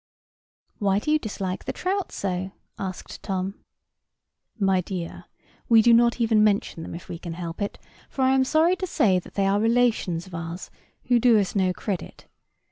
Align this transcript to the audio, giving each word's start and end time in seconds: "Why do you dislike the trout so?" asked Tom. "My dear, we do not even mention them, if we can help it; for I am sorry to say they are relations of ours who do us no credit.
"Why 0.79 0.97
do 0.97 1.11
you 1.11 1.19
dislike 1.19 1.65
the 1.65 1.71
trout 1.71 2.11
so?" 2.11 2.53
asked 2.79 3.21
Tom. 3.21 3.53
"My 4.57 4.81
dear, 4.81 5.25
we 5.69 5.83
do 5.83 5.93
not 5.93 6.19
even 6.19 6.43
mention 6.43 6.81
them, 6.81 6.95
if 6.95 7.07
we 7.07 7.19
can 7.19 7.33
help 7.33 7.61
it; 7.61 7.77
for 8.09 8.23
I 8.23 8.31
am 8.33 8.43
sorry 8.43 8.75
to 8.77 8.87
say 8.87 9.19
they 9.19 9.45
are 9.45 9.59
relations 9.59 10.25
of 10.25 10.33
ours 10.33 10.71
who 11.03 11.19
do 11.19 11.39
us 11.39 11.55
no 11.55 11.71
credit. 11.71 12.25